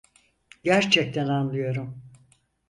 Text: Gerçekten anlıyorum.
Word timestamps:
Gerçekten 0.63 1.27
anlıyorum. 1.27 2.01